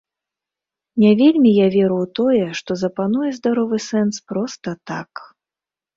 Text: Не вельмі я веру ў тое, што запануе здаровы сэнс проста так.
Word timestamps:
Не 1.03 1.11
вельмі 1.19 1.51
я 1.57 1.67
веру 1.75 1.95
ў 2.05 2.09
тое, 2.21 2.47
што 2.61 2.77
запануе 2.85 3.29
здаровы 3.41 3.75
сэнс 3.89 4.15
проста 4.33 4.69
так. 4.95 5.11